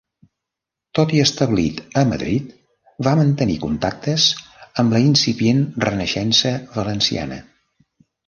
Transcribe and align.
Tot 0.99 1.11
i 1.17 1.19
establit 1.23 1.81
a 2.01 2.03
Madrid, 2.11 2.47
va 3.09 3.13
mantenir 3.19 3.57
contactes 3.67 4.25
amb 4.83 4.97
la 4.97 5.03
incipient 5.11 5.61
Renaixença 5.87 6.55
valenciana. 6.81 7.39